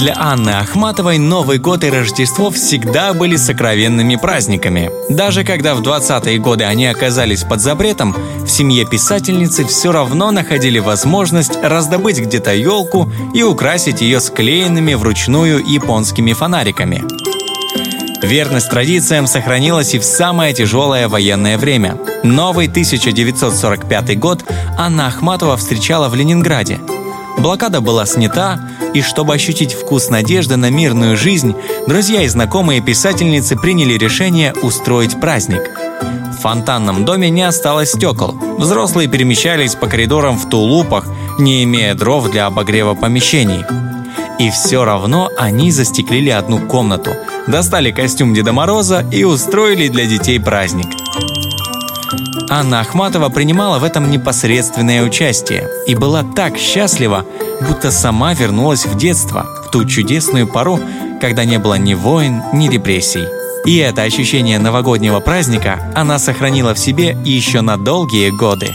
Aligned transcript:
Для 0.00 0.14
Анны 0.16 0.48
Ахматовой 0.48 1.18
Новый 1.18 1.58
год 1.58 1.84
и 1.84 1.90
Рождество 1.90 2.50
всегда 2.50 3.12
были 3.12 3.36
сокровенными 3.36 4.16
праздниками. 4.16 4.90
Даже 5.10 5.44
когда 5.44 5.74
в 5.74 5.82
20-е 5.82 6.38
годы 6.38 6.64
они 6.64 6.86
оказались 6.86 7.44
под 7.44 7.60
запретом, 7.60 8.16
в 8.46 8.48
семье 8.48 8.86
писательницы 8.86 9.66
все 9.66 9.92
равно 9.92 10.30
находили 10.30 10.78
возможность 10.78 11.62
раздобыть 11.62 12.18
где-то 12.18 12.54
елку 12.54 13.12
и 13.34 13.42
украсить 13.42 14.00
ее 14.00 14.20
склеенными 14.20 14.94
вручную 14.94 15.62
японскими 15.62 16.32
фонариками. 16.32 17.04
Верность 18.22 18.70
традициям 18.70 19.26
сохранилась 19.26 19.92
и 19.92 19.98
в 19.98 20.04
самое 20.04 20.54
тяжелое 20.54 21.08
военное 21.08 21.58
время. 21.58 21.98
Новый 22.22 22.68
1945 22.68 24.18
год 24.18 24.44
Анна 24.78 25.08
Ахматова 25.08 25.58
встречала 25.58 26.08
в 26.08 26.14
Ленинграде. 26.14 26.80
Блокада 27.40 27.80
была 27.80 28.04
снята, 28.04 28.60
и 28.92 29.00
чтобы 29.00 29.34
ощутить 29.34 29.72
вкус 29.72 30.10
надежды 30.10 30.56
на 30.56 30.68
мирную 30.68 31.16
жизнь, 31.16 31.54
друзья 31.86 32.22
и 32.22 32.28
знакомые 32.28 32.82
писательницы 32.82 33.56
приняли 33.56 33.94
решение 33.94 34.52
устроить 34.62 35.18
праздник. 35.18 35.62
В 36.36 36.42
фонтанном 36.42 37.06
доме 37.06 37.30
не 37.30 37.42
осталось 37.42 37.92
стекол. 37.92 38.32
Взрослые 38.58 39.08
перемещались 39.08 39.74
по 39.74 39.86
коридорам 39.86 40.36
в 40.36 40.50
тулупах, 40.50 41.06
не 41.38 41.64
имея 41.64 41.94
дров 41.94 42.30
для 42.30 42.44
обогрева 42.44 42.94
помещений. 42.94 43.64
И 44.38 44.50
все 44.50 44.84
равно 44.84 45.30
они 45.38 45.70
застеклили 45.70 46.30
одну 46.30 46.66
комнату, 46.66 47.12
достали 47.46 47.90
костюм 47.90 48.34
Деда 48.34 48.52
Мороза 48.52 49.06
и 49.10 49.24
устроили 49.24 49.88
для 49.88 50.04
детей 50.04 50.38
праздник. 50.38 50.88
Анна 52.52 52.80
Ахматова 52.80 53.28
принимала 53.28 53.78
в 53.78 53.84
этом 53.84 54.10
непосредственное 54.10 55.04
участие 55.04 55.68
и 55.86 55.94
была 55.94 56.24
так 56.24 56.58
счастлива, 56.58 57.24
будто 57.60 57.92
сама 57.92 58.34
вернулась 58.34 58.86
в 58.86 58.96
детство, 58.96 59.46
в 59.64 59.70
ту 59.70 59.84
чудесную 59.84 60.48
пору, 60.48 60.80
когда 61.20 61.44
не 61.44 61.60
было 61.60 61.74
ни 61.74 61.94
войн, 61.94 62.42
ни 62.52 62.68
репрессий. 62.68 63.24
И 63.66 63.76
это 63.76 64.02
ощущение 64.02 64.58
новогоднего 64.58 65.20
праздника 65.20 65.92
она 65.94 66.18
сохранила 66.18 66.74
в 66.74 66.78
себе 66.80 67.16
еще 67.24 67.60
на 67.60 67.76
долгие 67.76 68.30
годы. 68.30 68.72